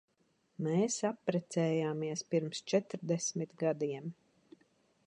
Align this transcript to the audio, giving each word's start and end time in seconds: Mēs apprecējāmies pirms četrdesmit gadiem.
Mēs 0.67 0.95
apprecējāmies 1.09 2.25
pirms 2.33 2.63
četrdesmit 2.75 3.55
gadiem. 3.65 4.15